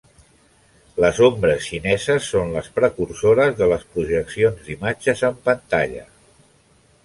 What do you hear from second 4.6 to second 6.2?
d'imatges en pantalla.